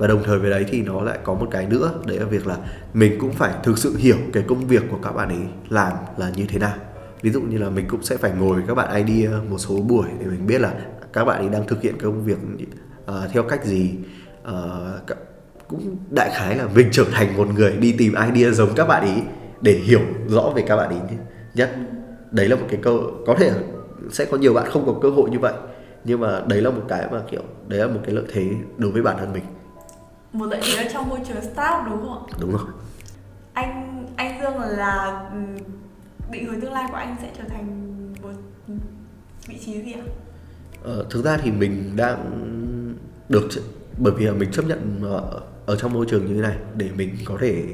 [0.00, 2.46] và đồng thời với đấy thì nó lại có một cái nữa đấy là việc
[2.46, 2.56] là
[2.94, 5.38] mình cũng phải thực sự hiểu cái công việc của các bạn ấy
[5.68, 6.74] làm là như thế nào.
[7.22, 9.58] Ví dụ như là mình cũng sẽ phải ngồi với các bạn idea ờ, một
[9.58, 10.74] số buổi để mình biết là
[11.12, 12.38] các bạn ấy đang thực hiện công việc
[13.10, 13.94] uh, theo cách gì.
[14.42, 15.16] Uh,
[15.68, 19.02] cũng đại khái là mình trở thành một người đi tìm idea giống các bạn
[19.02, 19.22] ấy
[19.60, 21.00] để hiểu rõ về các bạn ấy
[21.54, 21.70] nhất
[22.30, 23.52] đấy là một cái cơ có thể
[24.10, 25.54] sẽ có nhiều bạn không có cơ hội như vậy
[26.04, 28.90] nhưng mà đấy là một cái mà kiểu đấy là một cái lợi thế đối
[28.90, 29.44] với bản thân mình
[30.32, 32.36] một lợi thế ở trong môi trường startup đúng không ạ?
[32.40, 32.66] Đúng rồi.
[33.52, 35.62] Anh anh Dương là ừ,
[36.30, 37.66] định hướng tương lai của anh sẽ trở thành
[38.22, 38.32] một
[39.46, 40.02] vị trí gì ạ?
[40.82, 42.30] Ờ, thực ra thì mình đang
[43.28, 43.48] được
[43.98, 46.88] bởi vì là mình chấp nhận ở, ở trong môi trường như thế này để
[46.96, 47.64] mình có thể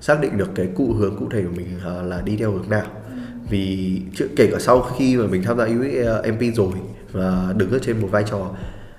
[0.00, 2.70] xác định được cái cụ hướng cụ thể của mình ờ, là đi theo hướng
[2.70, 2.86] nào.
[3.50, 4.02] Vì
[4.36, 6.72] kể cả sau khi mà mình tham gia UX ờ, MP rồi
[7.12, 8.50] và đứng ở trên một vai trò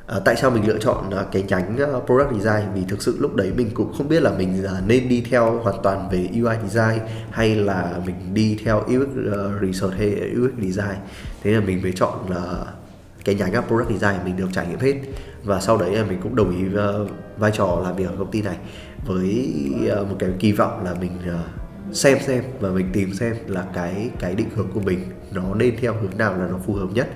[0.10, 2.74] À, tại sao mình lựa chọn uh, cái nhánh uh, product design?
[2.76, 5.60] Vì thực sự lúc đấy mình cũng không biết là mình uh, nên đi theo
[5.60, 7.00] hoàn toàn về UI design
[7.32, 10.10] hay là mình đi theo UX uh, research hay
[10.42, 10.98] UX design.
[11.44, 12.68] Thế là mình mới chọn là uh,
[13.26, 14.94] cái nhánh uh, product design mình được trải nghiệm hết.
[15.44, 18.32] Và sau đấy là mình cũng đồng ý uh, vai trò làm việc ở công
[18.32, 18.58] ty này
[19.06, 19.54] với
[20.02, 23.66] uh, một cái kỳ vọng là mình uh, xem xem và mình tìm xem là
[23.74, 25.00] cái cái định hướng của mình
[25.32, 27.10] nó nên theo hướng nào là nó phù hợp nhất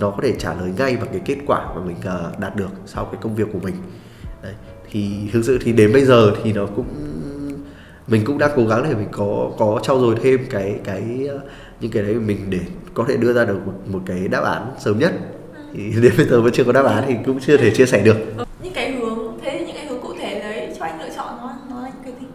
[0.00, 2.70] nó có thể trả lời ngay bằng cái kết quả mà mình uh, đạt được
[2.86, 3.74] sau cái công việc của mình.
[4.42, 4.54] Đấy.
[4.90, 6.86] thì thực sự thì đến bây giờ thì nó cũng
[8.06, 11.42] mình cũng đang cố gắng để mình có có trau dồi thêm cái cái uh,
[11.80, 12.60] những cái đấy mình để
[12.94, 15.12] có thể đưa ra được một, một cái đáp án sớm nhất.
[15.72, 18.02] Thì đến bây giờ vẫn chưa có đáp án thì cũng chưa thể chia sẻ
[18.02, 18.16] được.
[18.62, 21.54] Những cái hướng thế những cái hướng cụ thể đấy cho anh lựa chọn nó
[21.70, 22.26] nó là cái gì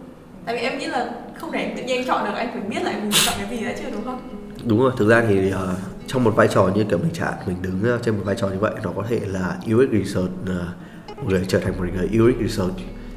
[0.46, 2.84] tại vì em nghĩ là không thể tự nhiên anh chọn được anh phải biết
[2.84, 4.20] là mình chọn cái gì đã chưa đúng không?
[4.66, 5.56] Đúng rồi thực ra thì uh,
[6.10, 8.48] trong một vai trò như kiểu mình chạm mình đứng ờ, trên một vai trò
[8.48, 12.20] như vậy nó có thể là UX research uh, một người trở thành một người
[12.20, 12.76] UX research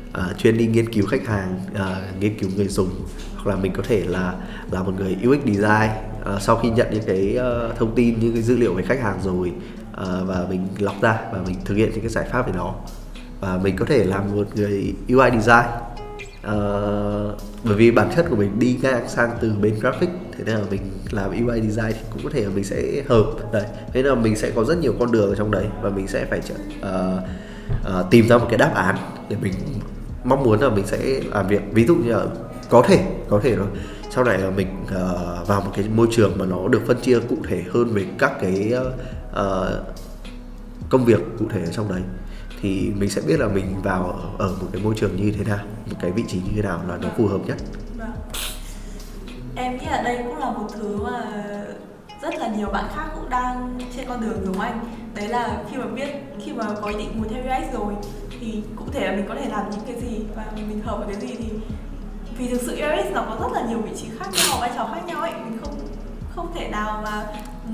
[0.09, 2.91] uh, chuyên đi nghiên cứu khách hàng uh, nghiên cứu người dùng
[3.35, 4.35] hoặc là mình có thể là
[4.71, 5.91] là một người UX design.
[6.35, 9.01] Uh, sau khi nhận những cái uh, thông tin những cái dữ liệu về khách
[9.01, 9.53] hàng rồi
[9.93, 12.75] uh, và mình lọc ra và mình thực hiện những cái giải pháp về nó
[13.41, 15.67] và mình có thể làm một người UI design.
[16.47, 20.11] Uh, bởi vì bản chất của mình đi ngang sang từ bên graphic
[20.47, 23.25] thế nên là mình làm UI design thì cũng có thể là mình sẽ hợp.
[23.53, 25.91] Đấy thế nên là mình sẽ có rất nhiều con đường ở trong đấy và
[25.91, 26.89] mình sẽ phải uh,
[27.99, 28.97] uh, tìm ra một cái đáp án
[29.29, 29.53] để mình
[30.25, 31.61] mong muốn là mình sẽ làm việc.
[31.73, 32.25] Ví dụ như là
[32.71, 33.67] có thể có thể rồi
[34.11, 37.21] sau này là mình uh, vào một cái môi trường mà nó được phân chia
[37.21, 38.75] cụ thể hơn về các cái
[39.31, 39.67] uh,
[40.89, 42.03] công việc cụ thể ở trong đấy
[42.61, 45.65] thì mình sẽ biết là mình vào ở một cái môi trường như thế nào
[45.91, 47.57] một cái vị trí như thế nào là nó phù hợp nhất
[49.57, 51.25] em nghĩ là đây cũng là một thứ mà
[52.23, 54.85] rất là nhiều bạn khác cũng đang trên con đường giống anh?
[55.15, 56.09] Đấy là khi mà biết,
[56.45, 57.95] khi mà có ý định muốn theo UX rồi,
[58.41, 61.15] thì cụ thể là mình có thể làm những cái gì và mình hợp với
[61.15, 61.49] cái gì thì
[62.39, 64.91] vì thực sự UX nó có rất là nhiều vị trí khác nhau, vai trò
[64.95, 65.75] khác nhau ấy, mình không
[66.37, 67.27] không thể nào mà
[67.67, 67.73] ừ,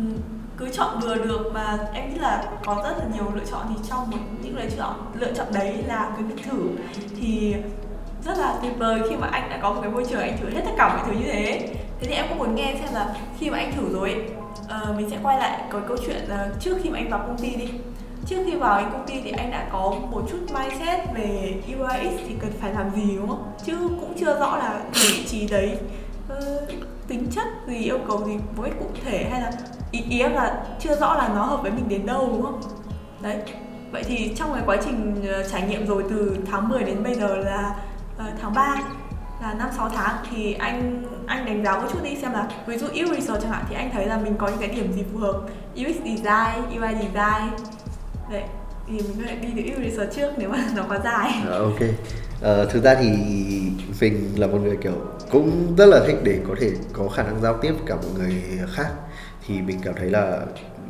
[0.57, 3.75] cứ chọn vừa được và em nghĩ là có rất là nhiều lựa chọn thì
[3.89, 6.69] trong một những lựa chọn lựa chọn đấy là cái việc thử.
[7.21, 7.55] Thì
[8.25, 10.51] rất là tuyệt vời khi mà anh đã có một cái môi trường anh thử
[10.51, 11.69] hết tất cả mọi thứ như thế.
[12.01, 14.31] Thế thì em cũng muốn nghe xem là khi mà anh thử rồi
[14.65, 17.39] uh, mình sẽ quay lại cái câu chuyện là trước khi mà anh vào công
[17.39, 17.69] ty đi.
[18.27, 22.21] Trước khi vào anh công ty thì anh đã có một chút mindset về UX
[22.29, 23.53] thì cần phải làm gì đúng không?
[23.67, 25.79] Chứ cũng chưa rõ là vị trí đấy
[26.33, 26.69] uh,
[27.09, 29.53] tính chất gì yêu cầu gì một cách cụ thể hay là
[29.91, 32.61] ý, ý em là chưa rõ là nó hợp với mình đến đâu đúng không?
[33.21, 33.37] Đấy.
[33.93, 37.37] Vậy thì trong cái quá trình trải nghiệm rồi từ tháng 10 đến bây giờ
[37.37, 37.75] là
[38.19, 38.77] Ờ, tháng 3
[39.43, 42.79] là năm sáu tháng thì anh anh đánh giá một chút đi xem là ví
[42.79, 45.05] dụ UX research chẳng hạn thì anh thấy là mình có những cái điểm gì
[45.13, 45.41] phù hợp
[45.75, 47.51] UX design, UI design
[48.31, 48.43] đấy
[48.87, 51.33] thì mình có thể đi từ UX research trước nếu mà nó quá dài.
[51.51, 51.81] À, ok.
[52.43, 53.09] À, thực ra thì
[54.01, 54.93] mình là một người kiểu
[55.31, 58.43] cũng rất là thích để có thể có khả năng giao tiếp cả một người
[58.75, 58.89] khác
[59.47, 60.41] thì mình cảm thấy là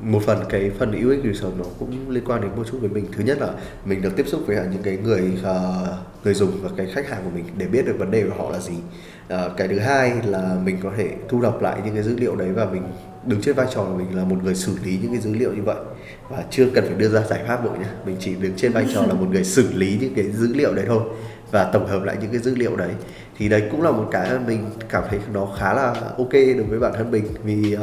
[0.03, 3.07] một phần cái phần UX research nó cũng liên quan đến một chút với mình.
[3.13, 3.49] Thứ nhất là
[3.85, 5.89] mình được tiếp xúc với những cái người uh,
[6.25, 8.51] người dùng và cái khách hàng của mình để biết được vấn đề của họ
[8.51, 8.75] là gì.
[9.35, 12.37] Uh, cái thứ hai là mình có thể thu thập lại những cái dữ liệu
[12.37, 12.83] đấy và mình
[13.27, 15.53] đứng trên vai trò của mình là một người xử lý những cái dữ liệu
[15.53, 15.77] như vậy.
[16.29, 18.87] Và chưa cần phải đưa ra giải pháp vội nhé mình chỉ đứng trên vai
[18.95, 21.03] trò là một người xử lý những cái dữ liệu đấy thôi
[21.51, 22.91] và tổng hợp lại những cái dữ liệu đấy.
[23.39, 26.79] Thì đấy cũng là một cái mình cảm thấy nó khá là ok đối với
[26.79, 27.81] bản thân mình vì uh,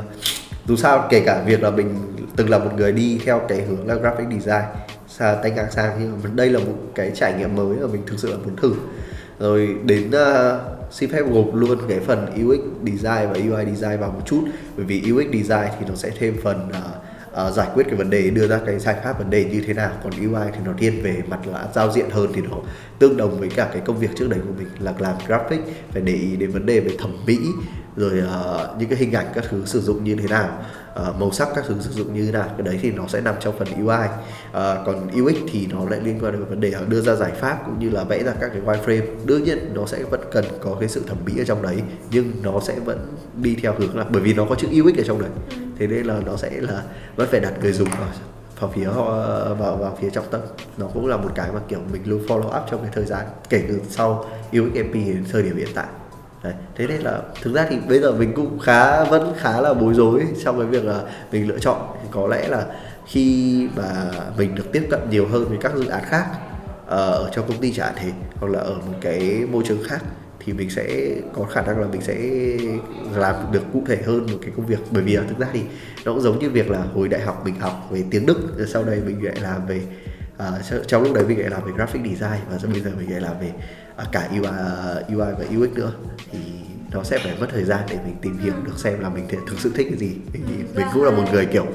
[0.67, 1.95] dù sao kể cả việc là mình
[2.35, 4.63] từng là một người đi theo cái hướng là graphic design
[5.07, 8.01] xa tay ngang sang nhưng mà đây là một cái trải nghiệm mới mà mình
[8.07, 8.73] thực sự là muốn thử.
[9.39, 14.11] Rồi đến uh, xin phép gộp luôn cái phần UX design và UI design vào
[14.11, 14.43] một chút
[14.77, 18.09] bởi vì UX design thì nó sẽ thêm phần uh, uh, giải quyết cái vấn
[18.09, 20.71] đề đưa ra cái giải pháp vấn đề như thế nào còn UI thì nó
[20.77, 22.57] thiên về mặt là giao diện hơn thì nó
[22.99, 25.59] tương đồng với cả cái công việc trước đấy của mình là làm graphic
[25.91, 27.37] phải để ý đến vấn đề về thẩm mỹ
[27.95, 30.49] rồi uh, những cái hình ảnh các thứ sử dụng như thế nào
[31.01, 33.21] uh, màu sắc các thứ sử dụng như thế nào cái đấy thì nó sẽ
[33.21, 36.73] nằm trong phần UI uh, còn UX thì nó lại liên quan đến vấn đề
[36.87, 39.05] đưa ra giải pháp cũng như là vẽ ra các cái wireframe.
[39.25, 41.81] Đương nhiên nó sẽ vẫn cần có cái sự thẩm mỹ ở trong đấy
[42.11, 45.03] nhưng nó sẽ vẫn đi theo hướng là bởi vì nó có chữ UX ở
[45.03, 45.29] trong đấy.
[45.49, 45.57] Ừ.
[45.79, 46.83] thế nên là nó sẽ là
[47.15, 48.09] vẫn phải đặt người dùng vào
[48.59, 48.85] vào phía
[49.59, 50.41] vào vào phía trọng tâm.
[50.77, 53.25] Nó cũng là một cái mà kiểu mình luôn follow up trong cái thời gian
[53.49, 55.85] kể từ sau UXMP đến thời điểm hiện tại
[56.45, 56.53] Đấy.
[56.75, 59.93] thế nên là thực ra thì bây giờ mình cũng khá vẫn khá là bối
[59.93, 62.65] rối trong cái việc là mình lựa chọn thì có lẽ là
[63.07, 66.25] khi mà mình được tiếp cận nhiều hơn với các dự án khác
[66.87, 70.03] ờ, ở trong công ty trả thế hoặc là ở một cái môi trường khác
[70.39, 72.17] thì mình sẽ có khả năng là mình sẽ
[73.15, 75.61] làm được cụ thể hơn một cái công việc bởi vì là thực ra thì
[76.05, 78.67] nó cũng giống như việc là hồi đại học mình học về tiếng Đức rồi
[78.67, 79.81] sau đây mình lại làm về
[80.37, 83.21] uh, trong lúc đấy mình lại làm về graphic design và bây giờ mình lại
[83.21, 83.51] làm về
[84.01, 85.91] uh, cả UI, UI và UX nữa.
[86.31, 86.39] Thì
[86.91, 89.59] nó sẽ phải mất thời gian để mình tìm hiểu được xem là mình thực
[89.59, 90.15] sự thích cái gì.
[90.33, 90.39] Thì
[90.75, 91.65] mình cũng là một người kiểu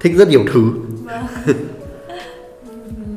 [0.00, 0.72] thích rất nhiều thứ.
[1.04, 1.26] Vâng.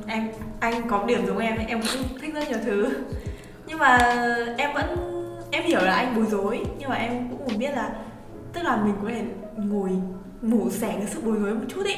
[0.07, 0.27] em
[0.59, 2.89] anh có điểm giống em em cũng thích rất nhiều thứ.
[3.67, 3.97] Nhưng mà
[4.57, 5.13] em vẫn
[5.53, 7.95] em hiểu là anh bối rối nhưng mà em cũng muốn biết là
[8.53, 9.23] tức là mình có thể
[9.57, 9.89] ngồi
[10.41, 11.95] mổ xẻ cái sự bối rối một chút ý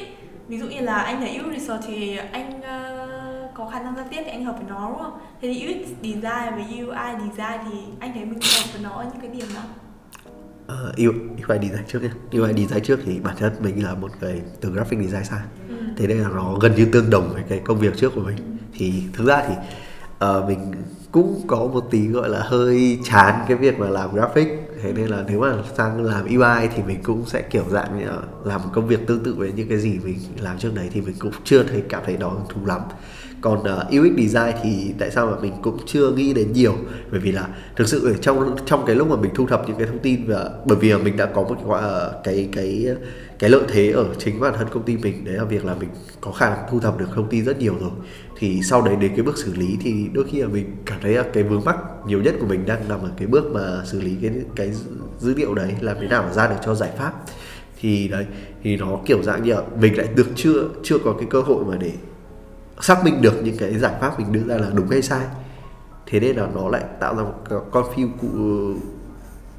[0.48, 3.25] ví dụ như là anh là UX research thì anh uh,
[3.58, 5.20] có khả năng giao tiếp thì anh hợp với nó đúng không?
[5.42, 9.04] Thế thì UX design với UI design thì anh thấy mình hợp với nó ở
[9.04, 9.64] những cái điểm nào?
[10.66, 10.98] Uh,
[11.48, 14.70] UI design trước nhé UI design trước thì bản thân mình là một người từ
[14.70, 15.48] graphic design sang.
[15.70, 15.76] Ừ.
[15.98, 18.36] thế nên là nó gần như tương đồng với cái công việc trước của mình.
[18.36, 18.44] Ừ.
[18.74, 19.54] thì thực ra thì
[20.26, 20.72] uh, mình
[21.12, 24.48] cũng có một tí gọi là hơi chán cái việc mà làm graphic.
[24.82, 28.06] Thế nên là nếu mà sang làm UI thì mình cũng sẽ kiểu dạng như
[28.06, 30.90] là làm một công việc tương tự với những cái gì mình làm trước đấy
[30.94, 32.82] thì mình cũng chưa thấy cảm thấy đó hứng thú lắm
[33.46, 36.76] còn ờ, uh, UX design thì tại sao mà mình cũng chưa nghĩ đến nhiều?
[37.12, 39.78] Bởi vì là thực sự ở trong trong cái lúc mà mình thu thập những
[39.78, 42.88] cái thông tin và bởi vì là mình đã có một cái uh, cái cái
[43.40, 45.90] cái lợi thế ở chính bản thân công ty mình đấy là việc là mình
[46.22, 47.92] có khả năng thu thập được thông tin rất nhiều rồi.
[48.38, 51.14] Thì sau đấy đến cái bước xử lý thì đôi khi là mình cảm thấy
[51.14, 51.78] là cái vướng mắc
[52.08, 54.72] nhiều nhất của mình đang nằm ở cái bước mà xử lý cái cái
[55.20, 57.14] dữ liệu đấy làm thế nào mà ra được cho giải pháp.
[57.82, 58.26] Thì đấy
[58.64, 61.66] thì nó kiểu dạng như là mình lại được chưa chưa có cái cơ hội
[61.66, 61.92] mà để
[62.82, 65.26] xác minh được những cái giải pháp mình đưa ra là đúng hay sai.
[66.06, 67.34] Thế nên là nó lại tạo ra một
[67.72, 68.28] con phim cụ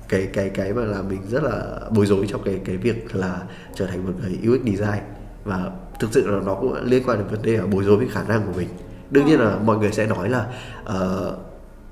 [0.08, 3.42] cái cái cái mà là mình rất là bối rối trong cái cái việc là
[3.74, 5.02] trở thành một người UX design.
[5.44, 8.08] Và thực sự là nó cũng liên quan đến vấn đề là bối rối với
[8.08, 8.68] khả năng của mình.
[9.10, 10.46] Đương nhiên là mọi người sẽ nói là
[10.82, 11.38] uh,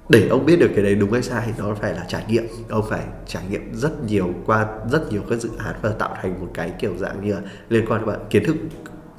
[0.08, 2.44] để ông biết được cái đấy đúng hay sai nó phải là trải nghiệm.
[2.68, 6.40] Ông phải trải nghiệm rất nhiều qua rất nhiều các dự án và tạo thành
[6.40, 8.56] một cái kiểu dạng như là liên quan đến bạn kiến thức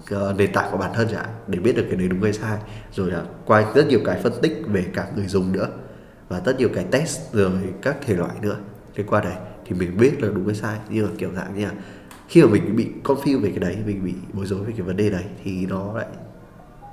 [0.10, 2.58] Ờ, nền tảng của bản thân chẳng để biết được cái đấy đúng hay sai.
[2.92, 5.68] Rồi là qua rất nhiều cái phân tích về cả người dùng nữa,
[6.30, 8.58] và rất nhiều cái test rồi các thể loại nữa
[8.96, 10.78] liên quan đấy thì mình biết là đúng hay sai.
[10.90, 11.72] Nhưng mà kiểu dạng như là
[12.28, 14.98] khi mà mình bị confuse về cái đấy, mình bị bối rối về cái vấn
[14.98, 16.06] đề đấy, thì nó lại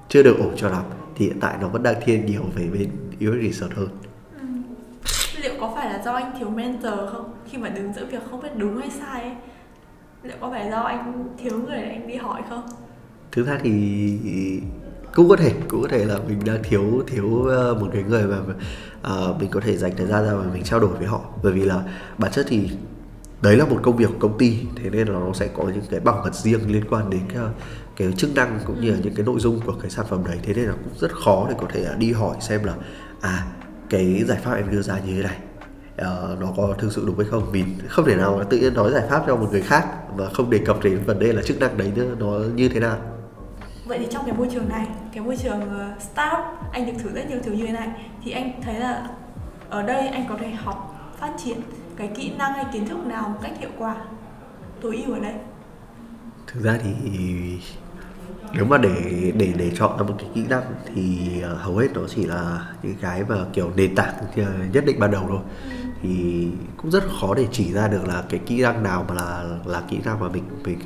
[0.09, 0.83] chưa được ổn cho lắm.
[1.17, 2.91] Thì hiện tại nó vẫn đang thiên nhiều về bên
[3.31, 3.89] UX research hơn.
[4.41, 4.47] Ừ.
[5.43, 7.35] liệu có phải là do anh thiếu mentor không?
[7.51, 9.33] Khi mà đứng giữa việc không biết đúng hay sai ấy,
[10.23, 12.63] liệu có phải do anh thiếu người để anh đi hỏi không?
[13.33, 14.19] Thực ra thì
[15.15, 18.25] cũng có thể cũng có thể là mình đang thiếu thiếu ờ, một cái người
[18.25, 21.21] mà uh, mình có thể dành thời gian ra và mình trao đổi với họ.
[21.43, 21.83] Bởi vì là
[22.19, 22.71] bản chất thì
[23.43, 25.85] đấy là một công việc của công ty thế nên là nó sẽ có những
[25.91, 27.43] cái bảo mật riêng liên quan đến cái,
[27.97, 30.39] cái chức năng cũng như là những cái nội dung của cái sản phẩm đấy.
[30.43, 32.75] Thế nên là cũng rất khó để có thể đi hỏi xem là
[33.21, 33.47] à
[33.91, 35.37] cái giải pháp em đưa ra như thế này
[35.93, 37.53] uh, nó có thực sự đúng hay không?
[37.53, 40.51] Vì không thể nào tự nhiên nói giải pháp cho một người khác và không
[40.51, 42.99] đề cập đến vấn đề là chức năng đấy nữa nó như thế nào
[43.93, 47.11] vậy thì trong cái môi trường này cái môi trường uh, startup anh được thử
[47.15, 47.89] rất nhiều thứ như thế này
[48.25, 49.09] thì anh thấy là
[49.71, 51.61] ở đây anh có thể học phát triển
[51.97, 53.97] cái kỹ năng hay kiến thức nào một cách hiệu quả
[54.81, 55.35] tối ưu ở đây
[56.47, 56.91] thực ra thì
[58.53, 60.63] nếu mà để để để chọn ra một cái kỹ năng
[60.95, 64.85] thì ờ, hầu hết nó chỉ là những cái mà kiểu nền tảng ờ, nhất
[64.87, 65.71] định ban đầu thôi ừ.
[66.03, 69.45] thì cũng rất khó để chỉ ra được là cái kỹ năng nào mà là
[69.65, 70.79] là kỹ năng mà mình mình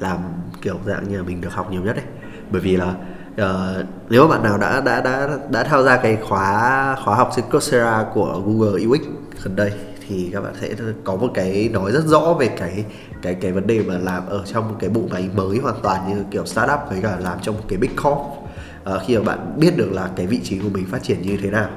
[0.00, 0.18] làm
[0.62, 2.04] kiểu dạng như là mình được học nhiều nhất đấy
[2.50, 2.94] bởi vì là
[3.32, 7.30] uh, nếu mà bạn nào đã đã đã đã tham gia cái khóa khóa học
[7.36, 9.00] trên Coursera của Google UX
[9.44, 9.72] gần đây
[10.08, 10.68] thì các bạn sẽ
[11.04, 12.84] có một cái nói rất rõ về cái
[13.22, 16.08] cái cái vấn đề mà làm ở trong một cái bộ máy mới hoàn toàn
[16.08, 18.16] như kiểu startup với cả làm trong một cái big corp.
[18.16, 21.38] Uh, khi mà bạn biết được là cái vị trí của mình phát triển như
[21.42, 21.68] thế nào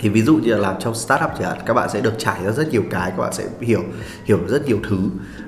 [0.00, 2.44] thì ví dụ như là làm trong startup chẳng hạn, các bạn sẽ được trải
[2.44, 3.82] ra rất nhiều cái, các bạn sẽ hiểu
[4.24, 4.98] hiểu rất nhiều thứ.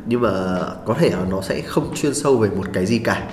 [0.06, 3.28] Nhưng mà có thể là nó sẽ không chuyên sâu về một cái gì cả.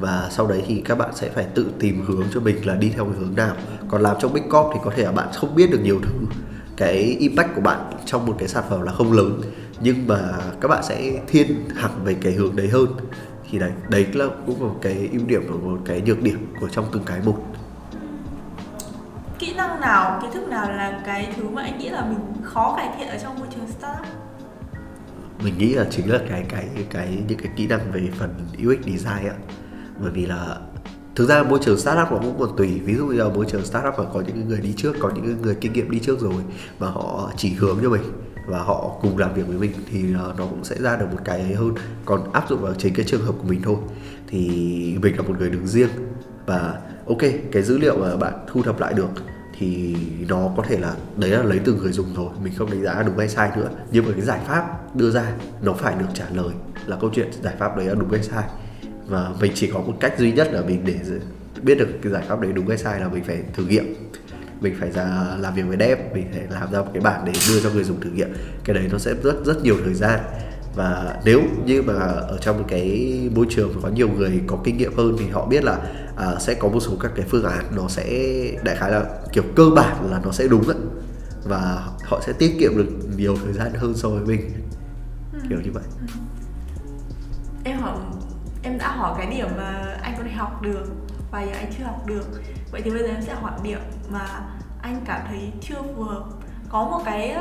[0.00, 2.92] Và sau đấy thì các bạn sẽ phải tự tìm hướng cho mình là đi
[2.94, 3.56] theo cái hướng nào.
[3.88, 6.12] Còn làm trong big corp thì có thể là bạn không biết được nhiều thứ.
[6.76, 9.40] Cái impact của bạn trong một cái sản phẩm là không lớn.
[9.80, 10.20] Nhưng mà
[10.60, 12.86] các bạn sẽ thiên hẳn về cái hướng đấy hơn.
[13.50, 16.68] Thì đấy đấy là cũng một cái ưu điểm và một cái nhược điểm của
[16.68, 17.38] trong từng cái một
[19.42, 22.74] kỹ năng nào, kiến thức nào là cái thứ mà anh nghĩ là mình khó
[22.76, 24.06] cải thiện ở trong môi trường startup?
[25.44, 28.34] Mình nghĩ là chính là cái cái cái, những cái kỹ năng về phần
[28.66, 29.34] UX design ạ.
[30.00, 30.56] Bởi vì là
[31.14, 32.80] thực ra môi trường startup nó cũng còn tùy.
[32.84, 35.42] Ví dụ như là môi trường startup mà có những người đi trước, có những
[35.42, 36.34] người kinh nghiệm đi trước rồi
[36.78, 38.02] mà họ chỉ hướng cho mình
[38.46, 40.02] và họ cùng làm việc với mình thì
[40.38, 41.74] nó cũng sẽ ra được một cái ấy hơn.
[42.04, 43.76] Còn áp dụng vào chính cái trường hợp của mình thôi
[44.26, 44.48] thì
[45.02, 45.90] mình là một người đứng riêng
[46.46, 46.78] và
[47.08, 49.08] ok, cái dữ liệu mà bạn thu thập lại được
[49.62, 49.96] thì
[50.28, 53.02] nó có thể là, đấy là lấy từ người dùng rồi, mình không đánh giá
[53.02, 53.68] đúng hay sai nữa.
[53.92, 56.54] Nhưng mà cái giải pháp đưa ra, nó phải được trả lời
[56.86, 58.44] là câu chuyện giải pháp đấy là đúng hay sai.
[59.06, 60.94] Và mình chỉ có một cách duy nhất là mình để
[61.62, 63.94] biết được cái giải pháp đấy đúng hay sai là mình phải thử nghiệm.
[64.60, 67.32] Mình phải ra, làm việc với dev, mình phải làm ra một cái bản để
[67.48, 68.28] đưa cho người dùng thử nghiệm.
[68.64, 70.20] Cái đấy nó sẽ rất rất nhiều thời gian
[70.74, 74.96] và nếu như mà ở trong cái môi trường có nhiều người có kinh nghiệm
[74.96, 75.78] hơn thì họ biết là
[76.16, 78.04] à, sẽ có một số các cái phương án nó sẽ
[78.64, 80.76] đại khái là kiểu cơ bản là nó sẽ đúng ấy.
[81.44, 84.52] và họ sẽ tiết kiệm được nhiều thời gian hơn so với mình
[85.32, 85.38] ừ.
[85.48, 86.06] kiểu như vậy ừ.
[87.64, 87.96] em hỏi
[88.62, 90.84] em đã hỏi cái điểm mà anh có thể học được
[91.30, 92.24] và giờ anh chưa học được
[92.72, 93.80] vậy thì bây giờ em sẽ hỏi điểm
[94.12, 94.26] mà
[94.82, 96.24] anh cảm thấy chưa phù hợp
[96.68, 97.36] có một cái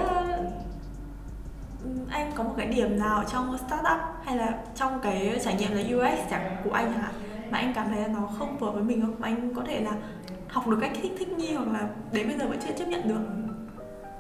[2.09, 5.81] anh có một cái điểm nào trong startup hay là trong cái trải nghiệm là
[5.81, 7.11] UX chẳng của anh hả
[7.51, 9.15] mà anh cảm thấy là nó không phù hợp với mình không?
[9.19, 9.91] Mà anh có thể là
[10.47, 13.07] học được cách thích thích nghi hoặc là đến bây giờ vẫn chưa chấp nhận
[13.07, 13.19] được?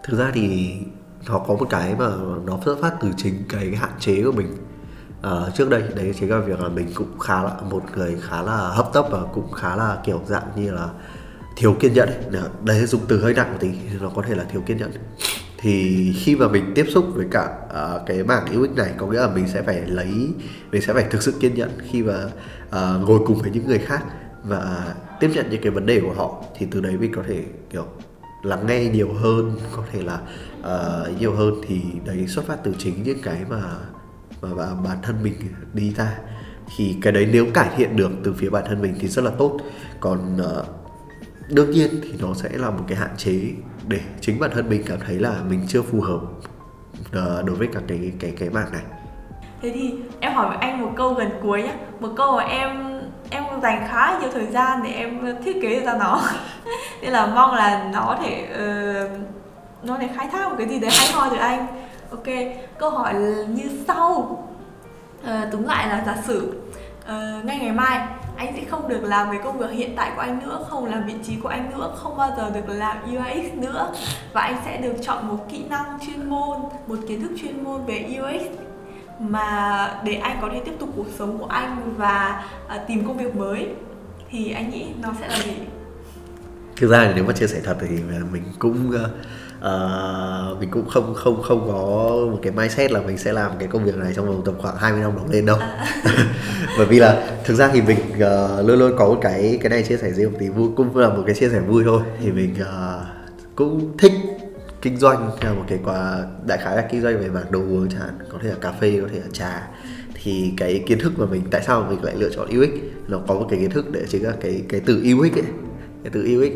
[0.03, 0.73] Thực ra thì
[1.27, 2.07] nó có một cái mà
[2.45, 4.57] nó xuất phát từ chính cái, hạn chế của mình.
[5.21, 8.41] À, trước đây đấy chính là việc là mình cũng khá là một người khá
[8.41, 10.87] là hấp tấp và cũng khá là kiểu dạng như là
[11.55, 12.09] thiếu kiên nhẫn
[12.63, 13.69] đấy dùng từ hơi nặng một tí
[14.01, 14.91] nó có thể là thiếu kiên nhẫn
[15.61, 19.19] thì khi mà mình tiếp xúc với cả uh, cái mảng UX này có nghĩa
[19.19, 20.33] là mình sẽ phải lấy
[20.71, 22.25] mình sẽ phải thực sự kiên nhẫn khi mà
[22.67, 24.03] uh, ngồi cùng với những người khác
[24.43, 27.43] và tiếp nhận những cái vấn đề của họ thì từ đấy mình có thể
[27.69, 27.85] kiểu
[28.43, 30.21] lắng nghe nhiều hơn có thể là
[30.59, 31.61] uh, nhiều hơn.
[31.67, 33.61] Thì đấy xuất phát từ chính những cái mà
[34.41, 35.33] mà, mà bản thân mình
[35.73, 36.19] đi ra.
[36.77, 39.31] Thì cái đấy nếu cải thiện được từ phía bản thân mình thì rất là
[39.37, 39.59] tốt.
[39.99, 40.65] Còn uh,
[41.49, 43.41] đương nhiên thì nó sẽ là một cái hạn chế
[43.91, 46.19] để chính bản thân mình cảm thấy là mình chưa phù hợp
[47.11, 48.81] ờ, đối với cả cái cái cái mảng này.
[49.61, 52.99] Thế thì em hỏi anh một câu gần cuối nhé một câu mà em
[53.29, 56.21] em dành khá nhiều thời gian để em thiết kế ra nó.
[57.01, 59.11] Nên là mong là nó thể uh,
[59.83, 61.67] nó để khai thác một cái gì đấy hay ho từ anh.
[62.11, 62.27] Ok
[62.77, 63.13] câu hỏi
[63.49, 64.37] như sau.
[65.23, 66.61] Ờ, uh, túng lại là giả sử
[67.03, 68.07] uh, ngay ngày mai
[68.41, 71.05] anh sẽ không được làm cái công việc hiện tại của anh nữa không làm
[71.05, 73.93] vị trí của anh nữa không bao giờ được làm UX nữa.
[74.33, 77.85] Và anh sẽ được chọn một kỹ năng chuyên môn một kiến thức chuyên môn
[77.85, 78.59] về UX
[79.19, 83.17] mà để anh có thể tiếp tục cuộc sống của anh và uh, tìm công
[83.17, 83.67] việc mới.
[84.29, 85.53] Thì anh nghĩ nó sẽ là gì?
[86.75, 87.87] Thực ra thì nếu mà chia sẻ thật thì
[88.31, 89.09] mình cũng uh,
[89.65, 93.67] uh, mình cũng không không không có một cái mindset là mình sẽ làm cái
[93.67, 95.57] công việc này trong vòng tầm khoảng 20 năm đổ lên đâu.
[95.57, 95.85] À.
[96.77, 99.83] bởi vì là thực ra thì mình uh, luôn luôn có một cái cái này
[99.83, 102.01] chia sẻ riêng một tí vui cũng là một cái chia sẻ vui thôi.
[102.19, 103.05] Thì mình uh,
[103.55, 104.11] cũng thích
[104.81, 107.89] kinh doanh là một cái quả đại khái là kinh doanh về mảng đồ uống
[107.89, 109.67] chẳng hạn có thể là cà phê có thể là trà.
[110.23, 112.69] Thì cái kiến thức mà mình tại sao mình lại lựa chọn UX
[113.07, 115.43] nó có một cái kiến thức để chính là cái cái từ UX ấy
[116.03, 116.51] cái từ UX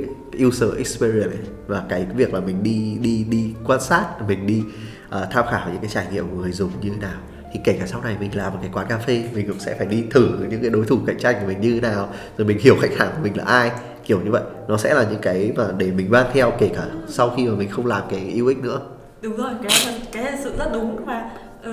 [0.46, 1.46] user experience ấy.
[1.68, 4.64] và cái việc là mình đi đi đi quan sát mình đi
[5.08, 7.20] uh, tham khảo những cái trải nghiệm của người dùng như thế nào.
[7.54, 9.76] Thì kể cả sau này mình làm một cái quán cà phê mình cũng sẽ
[9.78, 12.48] phải đi thử những cái đối thủ cạnh tranh của mình như thế nào rồi
[12.48, 13.72] mình hiểu khách hàng của mình là ai
[14.06, 14.44] kiểu như vậy.
[14.68, 17.56] Nó sẽ là những cái mà để mình mang theo kể cả sau khi mà
[17.56, 18.82] mình không làm cái UX nữa.
[19.22, 21.72] Đúng rồi cái cái là sự rất đúng mà uh, ờ,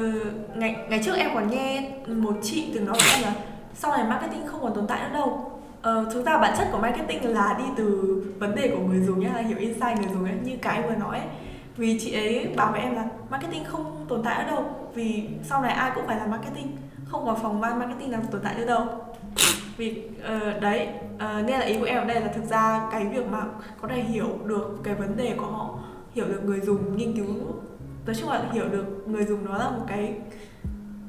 [0.54, 3.35] ngày ngày trước em còn nghe một chị từng nói với em là
[3.74, 5.52] sau này marketing không còn tồn tại nữa đâu.
[5.83, 9.21] Ờ, thực ra bản chất của marketing là đi từ vấn đề của người dùng
[9.21, 11.29] nhé, là hiểu insight người dùng ấy, như cái vừa nói ấy.
[11.77, 14.64] vì chị ấy bảo với em là marketing không tồn tại ở đâu
[14.95, 18.40] vì sau này ai cũng phải làm marketing không có phòng ban marketing nào tồn
[18.45, 18.87] tại nữa đâu
[19.77, 23.07] vì uh, đấy uh, nên là ý của em ở đây là thực ra cái
[23.07, 23.45] việc mà
[23.81, 25.79] có thể hiểu được cái vấn đề của họ
[26.14, 27.35] hiểu được người dùng nghiên cứu
[28.07, 30.14] nói chung là hiểu được người dùng đó là một cái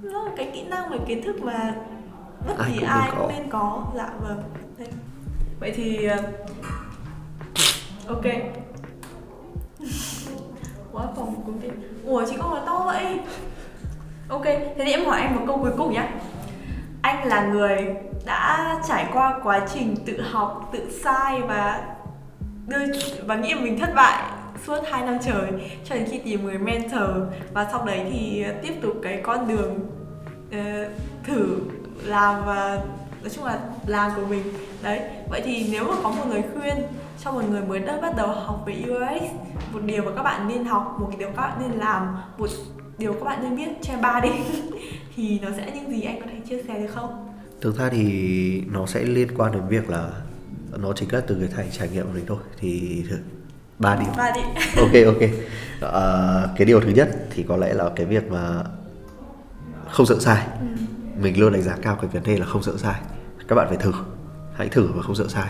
[0.02, 1.76] nó là cái kỹ năng và kiến thức mà
[2.48, 3.28] bất Ai kỳ cũng ai cũng có.
[3.28, 4.44] nên có dạ vâng
[5.64, 6.18] vậy thì ờ,
[8.08, 8.24] ok.
[10.92, 11.68] Quá phòng cũng ty.
[12.06, 13.20] Ủa chị con là to vậy?
[14.30, 16.08] Ok thế thì em hỏi anh một câu cuối cùng nhé
[17.02, 17.96] anh là người
[18.26, 21.96] đã trải qua quá trình tự học tự sai và
[22.68, 22.78] đưa
[23.26, 24.32] và nghĩ mình thất bại
[24.66, 25.52] suốt 2 năm trời
[25.86, 27.10] cho đến khi tìm người mentor.
[27.54, 29.80] Và sau đấy thì tiếp tục cái con đường
[30.48, 30.92] uh,
[31.24, 31.60] thử
[32.04, 32.82] làm và
[33.24, 34.44] nói chung là làm của mình.
[34.84, 36.76] Đấy vậy thì nếu mà có một lời khuyên
[37.24, 39.24] cho một người mới đã bắt đầu học về UX
[39.74, 42.48] một điều mà các bạn nên học một điều các bạn nên làm một
[42.98, 44.30] điều các bạn nên biết cho ba đi
[45.16, 47.30] thì nó sẽ những gì anh có thể chia sẻ được không?
[47.62, 50.10] Thực ra thì nó sẽ liên quan đến việc là
[50.78, 53.18] nó chính là từ cái trải trải nghiệm của mình thôi thì thử-
[53.80, 54.42] ba điểm ba đi.
[54.78, 55.30] Ok ok.
[55.82, 58.64] Ờ, cái điều thứ nhất thì có lẽ là cái việc mà
[59.90, 60.48] không sợ sai
[61.22, 63.02] mình luôn đánh giá cao cái vấn đề là không sợ sai.
[63.48, 63.92] Các bạn phải thử
[64.56, 65.50] hãy thử và không sợ sai.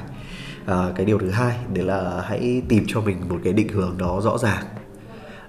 [0.65, 3.97] À, cái điều thứ hai đấy là hãy tìm cho mình một cái định hướng
[3.97, 4.63] đó rõ ràng.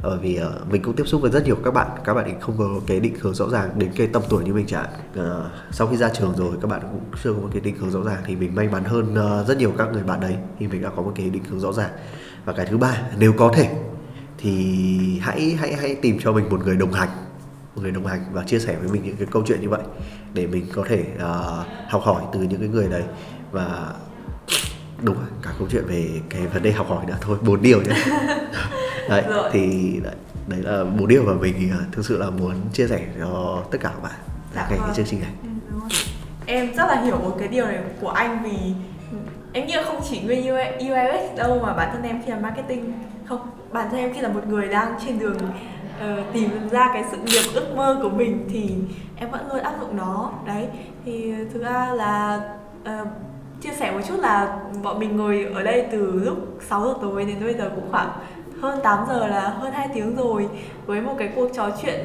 [0.02, 2.34] Bởi vì uh, mình cũng tiếp xúc với rất nhiều các bạn các bạn ấy
[2.40, 4.86] không có cái định hướng rõ ràng đến cái tầm tuổi như mình chẳng
[5.20, 5.24] uh,
[5.70, 8.02] sau khi ra trường rồi các bạn cũng chưa có một cái định hướng rõ
[8.04, 10.82] ràng thì mình may mắn hơn uh, rất nhiều các người bạn đấy thì mình
[10.82, 11.90] đã có một cái định hướng rõ ràng.
[12.44, 13.70] Và cái thứ ba nếu có thể
[14.38, 17.08] thì hãy hãy hãy tìm cho mình một người đồng hành
[17.74, 19.80] một người đồng hành và chia sẻ với mình những cái câu chuyện như vậy
[20.34, 23.02] để mình có thể ờ, học hỏi từ những cái người đấy.
[23.52, 23.92] Và
[25.02, 27.16] đúng rồi, cả câu chuyện về cái vấn đề học hỏi nữa.
[27.20, 27.94] Thôi bốn điều nhé.
[29.08, 29.50] Đấy Rồi.
[29.52, 30.14] thì đấy,
[30.48, 33.78] đấy là bốn điều mà mình ờ, thực sự là muốn chia sẻ cho tất
[33.80, 34.12] cả các bạn
[34.54, 34.96] Dạ về cái vâng.
[34.96, 35.30] chương trình này.
[35.72, 35.96] Ừ,
[36.46, 38.56] em rất là hiểu một cái điều này của anh vì
[39.52, 42.92] em nghĩ là không chỉ nguyên UX đâu mà bản thân em khi làm marketing
[43.28, 43.40] không
[43.72, 45.36] bản thân em khi là một người đang trên đường
[46.00, 48.74] Ờ, tìm ra cái sự nghiệp ước mơ của mình thì
[49.16, 50.30] em vẫn luôn áp dụng nó.
[50.46, 50.68] Đấy
[51.04, 52.40] thì thực ra là
[52.82, 53.08] uh,
[53.60, 57.24] chia sẻ một chút là bọn mình ngồi ở đây từ lúc 6 giờ tối
[57.24, 58.08] đến bây giờ cũng khoảng
[58.60, 60.48] hơn 8 giờ là hơn 2 tiếng rồi.
[60.86, 62.00] Với một cái cuộc trò chuyện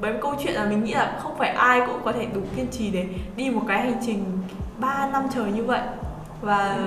[0.00, 2.40] với một câu chuyện là mình nghĩ là không phải ai cũng có thể đủ
[2.56, 4.24] kiên trì để đi một cái hành trình
[4.78, 5.80] 3 năm trời như vậy.
[6.40, 6.78] Và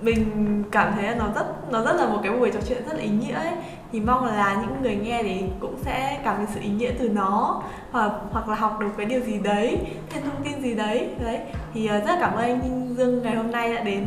[0.00, 0.24] mình
[0.70, 3.02] cảm thấy là nó rất nó rất là một cái buổi trò chuyện rất là
[3.02, 3.52] ý nghĩa ấy
[3.92, 7.08] thì mong là những người nghe thì cũng sẽ cảm thấy sự ý nghĩa từ
[7.08, 9.78] nó hoặc hoặc là học được cái điều gì đấy
[10.10, 11.08] thêm thông tin gì đấy.
[11.24, 11.38] Đấy
[11.74, 14.06] thì ờ, rất là cảm ơn anh Dương ngày hôm nay đã đến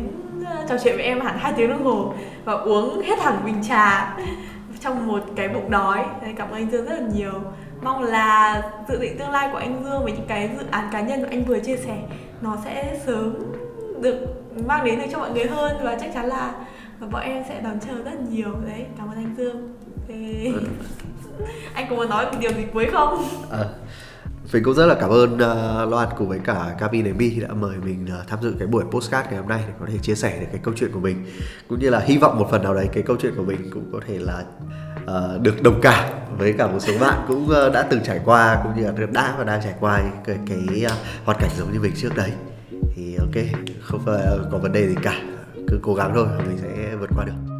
[0.69, 2.13] trò chuyện với em hẳn hai tiếng đồng hồ
[2.45, 4.17] và uống hết hẳn bình trà
[4.79, 6.05] trong một cái bụng đói.
[6.21, 7.33] Đấy, cảm ơn anh Dương rất là nhiều.
[7.81, 11.01] Mong là dự định tương lai của anh Dương với những cái dự án cá
[11.01, 11.97] nhân mà anh vừa chia sẻ
[12.41, 13.33] nó sẽ sớm
[14.01, 14.17] được
[14.67, 16.53] mang đến được cho mọi người hơn và chắc chắn là
[17.11, 18.55] bọn em sẽ đón chờ rất nhiều.
[18.65, 19.75] Đấy cảm ơn anh Dương.
[20.07, 20.51] Thế...
[21.73, 23.23] anh có muốn nói một điều gì cuối không?
[23.51, 23.65] À,
[24.53, 27.77] mình cũng rất là cảm ơn uh, Loan cùng với cả Gabi Mi đã mời
[27.85, 30.39] mình uh, tham dự cái buổi postcard ngày hôm nay để có thể chia sẻ
[30.39, 31.25] được cái câu chuyện của mình.
[31.67, 33.89] Cũng như là hy vọng một phần nào đấy cái câu chuyện của mình cũng
[33.93, 34.43] có thể là
[35.03, 38.59] uh, được đồng cảm với cả một số bạn cũng uh, đã từng trải qua
[38.63, 40.91] cũng như là đã và đang trải qua cái, cái uh,
[41.25, 42.31] hoàn cảnh giống như mình trước đấy.
[42.95, 43.43] Thì ok
[43.81, 45.21] không phải có vấn đề gì cả
[45.67, 47.53] cứ cố gắng thôi mình sẽ vượt qua được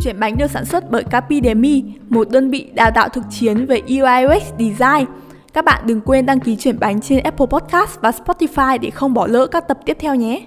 [0.00, 3.80] Chuyển bánh được sản xuất bởi Capidemi, một đơn vị đào tạo thực chiến về
[3.88, 5.06] UI UX Design.
[5.52, 9.14] Các bạn đừng quên đăng ký chuyển bánh trên Apple Podcast và Spotify để không
[9.14, 10.46] bỏ lỡ các tập tiếp theo nhé.